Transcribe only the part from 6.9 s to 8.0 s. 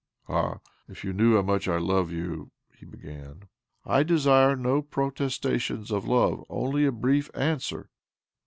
brief answer."